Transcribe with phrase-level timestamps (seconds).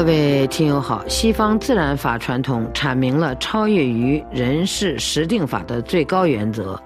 [0.00, 6.82] 各位听友好，西方自然法传统阐明了超越于人事实定法的最高原则。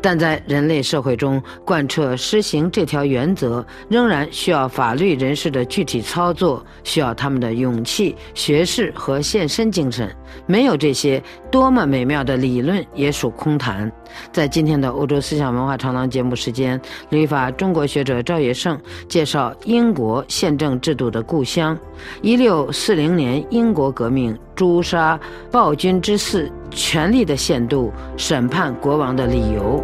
[0.00, 10.14] 但在人类社会中贯彻施行这条原则，仍然需要法律人士的具体操作，需要他们的勇气、学识和献身精神。
[10.46, 13.90] 没有这些，多么美妙的理论也属空谈。
[14.32, 21.76] 在今天的欧洲思想文化长廊节目时间，旅法中国学者赵业胜介绍英国宪政制度的故乡。
[22.22, 25.18] 一六四零年英国革命，诛杀
[25.50, 26.50] 暴君之嗣。
[26.70, 29.82] 权力的限度，审判国王的理由。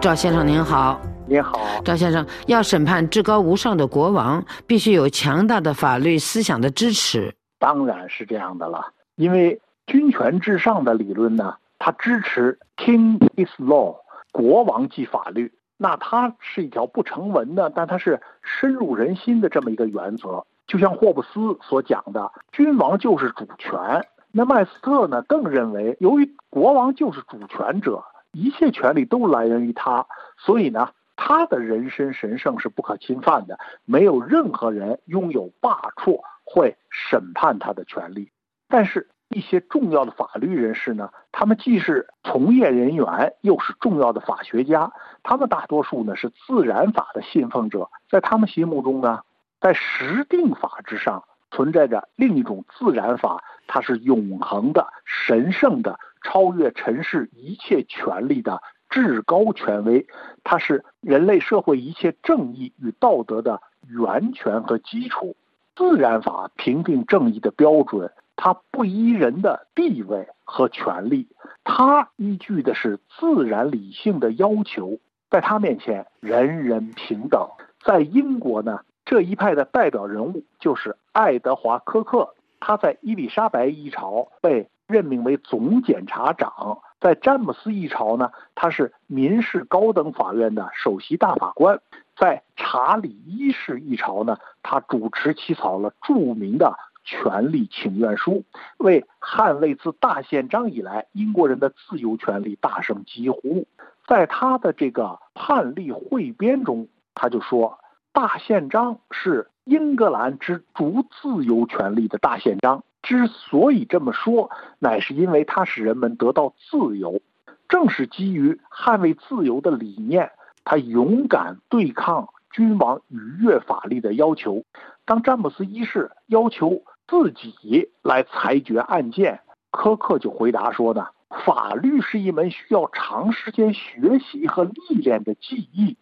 [0.00, 7.34] 赵先生您好，您好，赵先生要审判至高无上的国王，必须有强大的法律思想的支持。
[7.58, 13.96] 当然是这样的了，因为君权至上的理论呢，它支持 King is law，
[14.32, 15.52] 国王即法律。
[15.76, 20.44] 那它是一条不成文的，但它是深入人心的这么一个原则。
[20.74, 24.04] 就像霍布斯所讲的，君王就是主权。
[24.32, 30.04] 那麦斯特呢，更认为，由于国王就是主权者，一切权利都来源于他，
[30.36, 38.32] 所以呢，他的人身神圣是不可侵犯的，没有任何人拥有罢黜会审判他的权利。
[38.66, 44.90] 但是，一些重要的法律人士呢，他们既是从业人员，又是重要的法学家，
[45.22, 49.20] 他们大多数呢是自然法的信奉者，在他们心目中呢。
[49.64, 60.06] 在实定法之上存在着另一种自然法，它是永恒的、神圣的、超越尘世一切权利的至高权威，
[60.42, 65.34] 它是人类社会一切正义与道德的源泉和基础。
[65.74, 71.26] 自然法评定正义的标准，它不依人的地位和权利，
[71.64, 74.98] 它依据的是自然理性的要求，
[75.30, 77.48] 在它面前人人平等。
[77.82, 78.80] 在英国呢？
[79.04, 91.78] 这一派的代表人物就是爱德华·科克，他在伊丽莎白一朝被任命为总检察长，在詹姆斯一朝呢，他是民事高等法院的首席大法官，
[92.16, 98.42] 在查理一世一朝呢，他主持起草了著名的权利请愿书，
[98.78, 103.66] 为捍卫自大宪章以来英国人的自由权利大声疾呼。
[104.06, 107.78] 在他的这个判例汇编中，他就说。
[108.14, 112.84] 大宪章是英格兰之主自由权利的大宪章。
[113.02, 117.20] 之所以这么说，乃是因为它使人们得到自由。
[117.68, 120.30] 正是基于捍卫自由的理念，
[120.64, 124.62] 他勇敢对抗君王逾越法律的要求。
[125.04, 129.40] 当詹姆斯一世要求自己来裁决案件，
[129.72, 131.08] 科克就回答说呢
[131.44, 135.96] ：“法律是一门需要长时间学习和历练的技艺，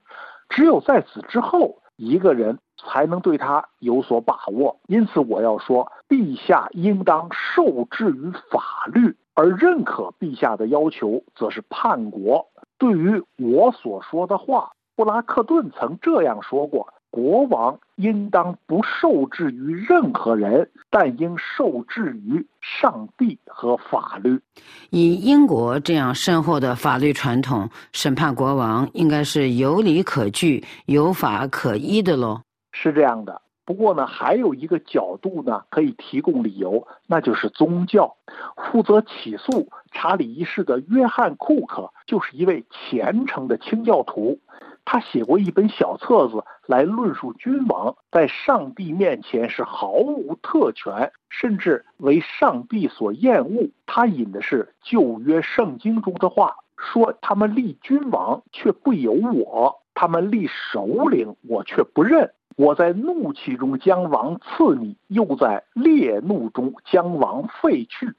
[0.51, 12.49] 只有在此之后。”一个人才能对他有所把握，因此我要说，陛下应当受制于法律，而认可陛下的要求，则是叛国。
[12.79, 16.93] 对于我所说的话，布拉克顿曾这样说过。
[17.13, 24.41] 国王应当不受制于任何人，但应受制于上帝和法律。
[24.89, 32.41] 以英国这样深厚的法律传统，审判国王应该是有理可据、有法可依的喽。
[32.73, 33.43] 是这样的。
[33.67, 38.17] 不过呢，还有一个角度呢，可以提供理由，那就是宗教。
[38.57, 44.41] 负责起诉查理一世的约翰·库克就是一位虔诚的清教徒。
[44.85, 53.71] 他写过一本小册子来论述君王在上帝面前是毫无特权，甚至为上帝所厌恶。
[53.87, 62.33] 他引的是旧约圣经中的话，说他们立君王却不由我，他们立首领我却不认。
[62.57, 68.13] 我在怒气中将王赐你，又在烈怒中将王废去。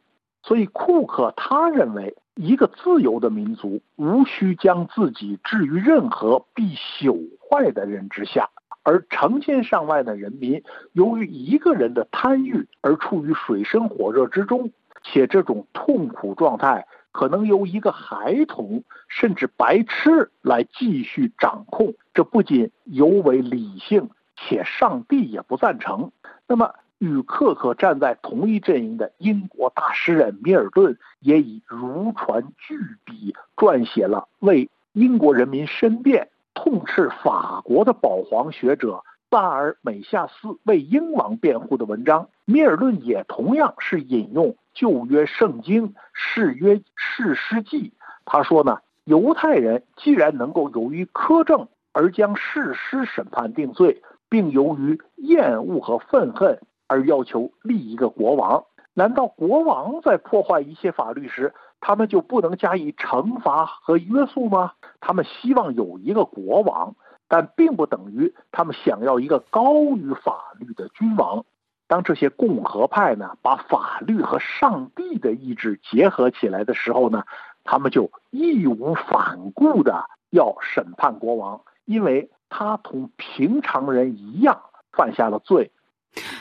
[0.44, 2.16] 所以库克他认为。
[2.36, 8.50] 一个自由的民族无需将自己置于任何必朽坏的人之下，
[8.82, 10.64] 而成千上万的人民
[10.94, 14.72] 由于一个人的贪欲而处于水深火热之中，
[15.04, 26.12] 且这种痛苦状态可能由一个孩童甚至白痴来继续掌控，这不仅尤为理性，且上帝也不赞成。
[26.48, 26.74] 那么。
[27.04, 42.30] 与克克站在同一阵营的英国大诗人米尔顿，也以如传巨笔撰写了为英国人民申辩、痛斥法国的保皇学者萨尔美夏斯为英王辩护的文章。
[42.46, 47.92] 米尔顿也同样是引用旧约圣经誓约誓师记，
[48.24, 58.64] 他说呢，犹太人既然能够由于苛政而将誓师审判定罪，并由于厌恶和愤恨而要求立一个国王。
[58.94, 64.74] 难道国王在破坏一切法律时，他们就不能加以惩罚和约束吗？
[65.00, 66.96] 他们希望有一个国王，
[67.28, 71.44] 但并不等于他们想要一个高于法律的君王。
[71.88, 77.24] 当这些共和派呢，把法律和上帝的意志结合起来的时候呢，
[77.64, 85.72] 他们就义无反顾的要审判国王，因为他同平常人一样犯下了罪。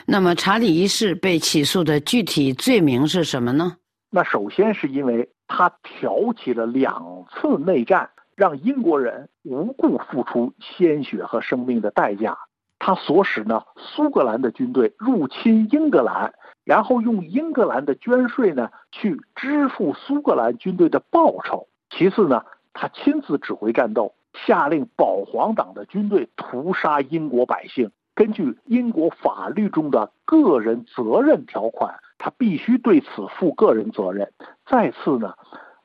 [0.05, 3.77] 那么，查理一世被起诉的具体罪名是什么呢？
[4.09, 12.37] 那首先是因为他挑起了两次内战，让英国人无故付出鲜血和生命的代价。
[12.77, 16.33] 他所使呢，苏格兰的军队入侵英格兰，
[16.65, 21.67] 然后用英格兰的捐税呢去支付苏格兰军队的报酬。
[21.89, 22.43] 其次呢，
[22.73, 24.13] 他亲自指挥战斗，
[24.45, 27.89] 下令保皇党的军队屠杀英国百姓。
[28.15, 34.31] 根据英国法律中的个人责任条款，他必须对此负个人责任。
[34.65, 35.33] 再次呢，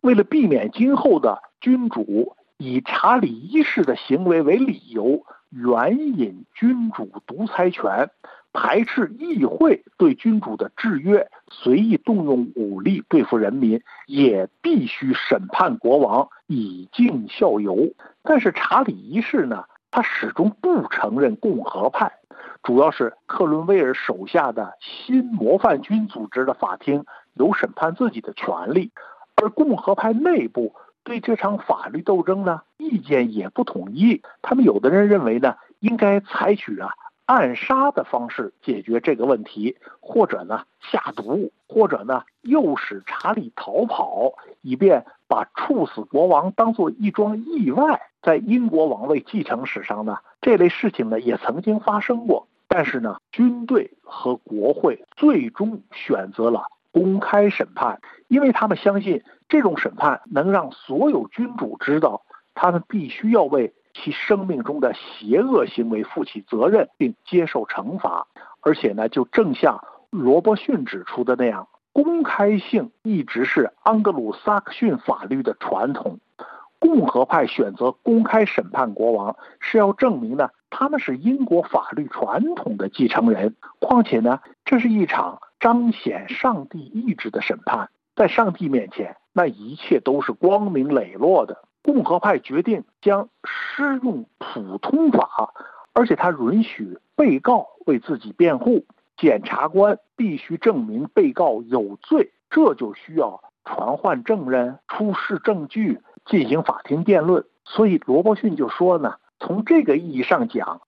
[0.00, 8.10] 为了避免今后的君主以查理一世的行为为理由，援引君主独裁权，
[8.52, 17.94] 排斥议会对君主的制约，随意动用武力对付人民，也必须审判国王，以儆效尤。
[18.22, 19.64] 但是查理一世呢？
[19.90, 22.12] 他始终不承认共和派，
[22.62, 27.04] 主要是克伦威尔手下的新模范军组织的法庭
[27.34, 28.92] 有审判自己的权利，
[29.36, 30.74] 而共和派内部
[31.04, 34.22] 对这场法律斗争呢意见也不统一。
[34.42, 36.90] 他们有的人认为呢，应该采取啊
[37.28, 44.32] 暗杀的方式解决这个问题，或者呢下毒，或者呢诱使查理逃跑，
[44.62, 48.00] 以便把处死国王当做一桩意外。
[48.22, 52.48] 在英国王位继承史上呢，这类事情呢也曾经发生过。
[52.66, 62.22] 但是呢，军队和国会最终选择了公开审判，因为他们相信这种审判能让所有君主知道，
[62.54, 68.26] 他们必须要为其生命中的邪恶行为负起责任并接受惩罚。
[68.60, 76.18] 而且呢，就正像罗伯逊指出的那样，公开性一直是安格鲁萨克逊法律的传统。
[76.80, 83.56] 共和派选择公开审判国王，是要证明呢，他们是英国法律传统的继承人。
[83.80, 91.64] 况且呢，这是一场彰显上帝意志的审判，在上帝面前，那一切都是光明磊落的。
[91.88, 95.54] 共和派决定将施用普通法，
[95.94, 98.84] 而且他允许被告为自己辩护。
[99.16, 106.02] 检察官必须证明被告有罪，这就需要传唤证人、出示证据。
[106.26, 110.82] 进行法庭辩论，所以罗伯逊就说呢，从这个意义上讲，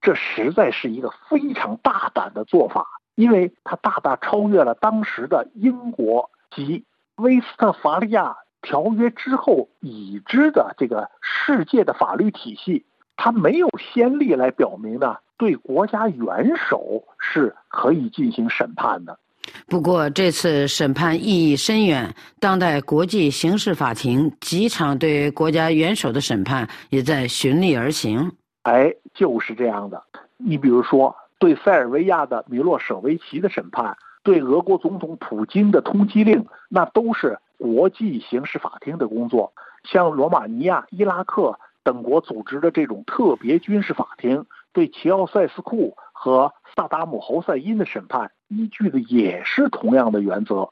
[0.00, 12.84] 这实在是一个非常大胆的做法，因为它大大超越了当时的英国及威斯特伐利亚条约之后已知的这个世界的法律体系，
[13.16, 19.18] 它没有先例来表明呢，对国家元首是可以进行审判的。
[19.66, 22.14] 不过，这次审判意义深远。
[22.38, 28.32] 当代国际刑事法庭几场对国家元首的审判也在循例而行。
[28.62, 30.02] 哎，就是这样的。
[30.36, 39.52] 你比如说，对塞尔维亚的米洛舍维奇的审判，对俄国总统普京的通缉令，那都是国际刑事法庭的工作。
[39.84, 48.30] 像罗马尼亚、伊拉克等国组织的这种特别军事法庭，对齐奥塞斯库和萨达姆侯赛因的审判。
[48.48, 50.70] 依据的也是同样的原则，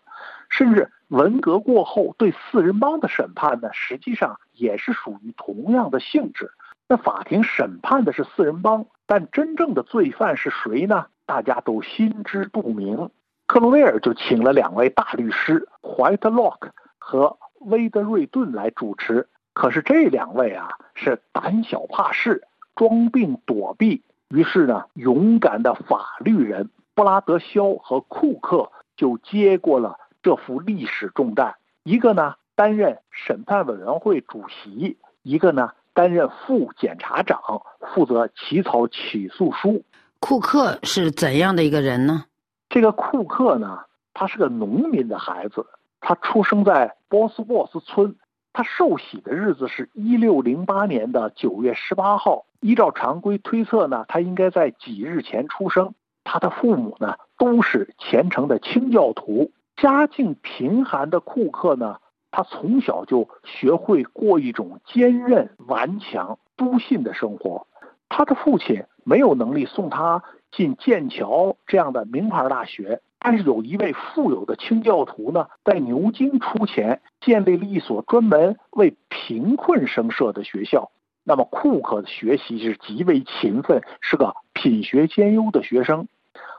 [0.48, 6.50] 甚至文革过后对四人帮的审判呢，实际上也是属于同样的性质。
[6.88, 11.06] 那法庭审判的是四人帮，但真正的罪犯是谁呢？
[11.24, 13.10] 大家都心知肚明。
[13.48, 19.26] 克伦威尔就请了两位大律师怀特洛克和威德瑞顿来主持。
[19.54, 22.42] 可是这两位啊是胆小怕事、
[22.76, 26.68] 装病躲避，于是呢，勇敢的法律人。
[26.94, 37.62] 布拉德肖和库克就接过了这副历史重担，一个呢担任审判委员会主席，一个呢担任副检察长，
[37.94, 39.82] 负责起草起诉书。
[40.20, 42.26] 库克是怎样的一个人呢？
[42.68, 43.80] 这个库克呢，
[44.12, 45.66] 他是个农民的孩子，
[46.00, 48.16] 他出生在波斯沃斯村，
[48.52, 52.44] 他受洗的日子是一六零八年的九月十八号。
[52.60, 55.94] 依照常规推测呢，他应该在几日前出生。
[56.24, 61.98] 他的父母呢都是虔诚的清教徒，家境贫寒的库克呢，
[62.30, 67.66] 他从小就学会过一种坚韧顽强、笃信的生活。
[68.10, 80.90] 他的父亲没有能力送他进剑桥这样的名牌大学，但是有一位富有的清教徒呢，在牛津出钱建立了一所专门为贫困生设的学校。
[81.24, 86.08] 那么库克的学习是极为勤奋，是个品学兼优的学生。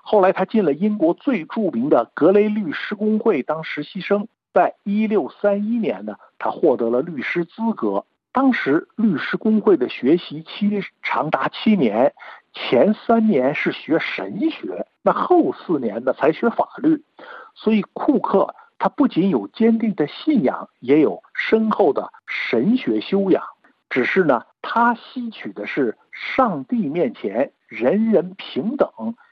[0.04, 8.06] 后来他进了英国最著名的格雷律师工会当实习生，在一六三一年呢，他获得了律师资格。
[8.32, 12.14] 当时律师工会的学习期长达七年，
[12.54, 17.04] 前三年是学神学，那后四年呢才学法律。
[17.56, 23.44] 所以库克他不仅有坚定的信仰，也有深厚的神学修养。
[23.90, 28.90] 只是呢，他吸取的是上帝面前人人平等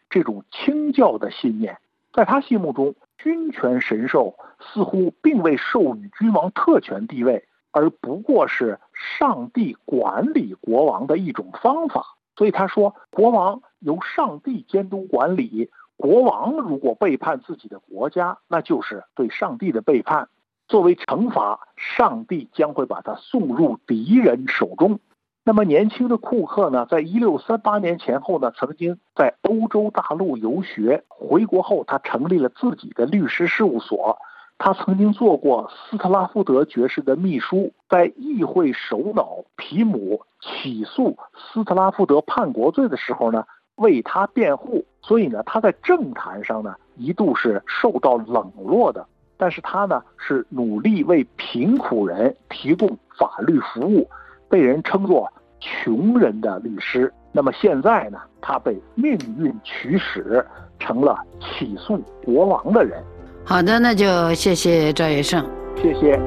[0.10, 1.78] 这种清教的信念。
[2.14, 7.48] 在他心目中，君权神授似乎并未授予君王特权地位。
[7.72, 8.80] 而不过是
[9.20, 15.70] 上帝管理国王的一种方法，所以他说，国王由上帝监督管理。
[15.98, 20.30] 国王如果背叛自己的国家，那就是对上帝的背叛。
[20.68, 25.00] 作为惩罚，上帝将会把他送入敌人手中。
[25.44, 31.04] 那么，年轻的库克呢，在一六三八年前后呢，曾经在欧洲大陆游学。
[31.08, 34.20] 回国后，他成立了自己的律师事务所。
[34.60, 43.46] 他曾经做过斯特拉夫德爵士的秘书，在议会首脑皮姆起诉斯特拉夫德叛国罪的时候呢，
[43.76, 44.84] 为他辩护。
[45.02, 49.06] 所以呢，他在政坛上呢一度是受到冷落的。
[49.38, 54.10] 但是他呢是努力为贫苦人提供法律服务，
[54.50, 57.14] 被人称作“穷人的律师”。
[57.32, 60.44] 那么现在呢，他被命运驱使，
[60.80, 63.04] 成了起诉国王的人。
[63.50, 65.42] 好的，那就谢谢赵月胜，
[65.82, 66.20] 谢谢。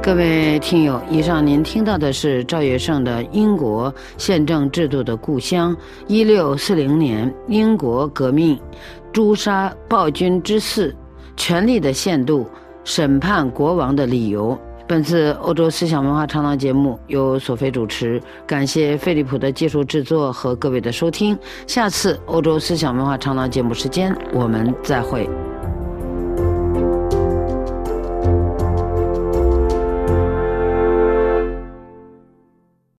[0.00, 5.74] 各位听友，以上您听到的是赵月胜的《英国宪政制度的故乡》，
[6.06, 8.56] 一六四零年英国革命，
[9.12, 10.94] 诛杀暴君之四，
[11.36, 12.46] 权力的限度，
[12.84, 14.56] 审判国王的理由。
[14.92, 21.34] 本次欧洲思想文化长廊节目由索菲主持，感谢费利普的技术制作和各位的收听。
[21.66, 25.26] 下次欧洲思想文化长廊节目时间，我们再会。